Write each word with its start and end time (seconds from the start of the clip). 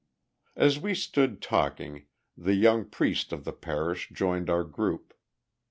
As 0.55 0.79
we 0.79 0.95
stood 0.95 1.43
talking, 1.43 2.07
the 2.35 2.55
young 2.55 2.85
priest 2.85 3.31
of 3.31 3.43
the 3.43 3.53
parish 3.53 4.09
joined 4.11 4.49
our 4.49 4.63
group. 4.63 5.13